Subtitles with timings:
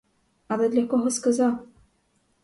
[0.47, 1.67] Але для кого сказав?